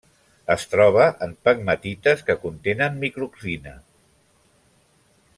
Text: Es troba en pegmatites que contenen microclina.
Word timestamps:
Es 0.53 0.63
troba 0.69 1.03
en 1.25 1.35
pegmatites 1.47 2.25
que 2.29 2.35
contenen 2.45 2.97
microclina. 3.03 3.75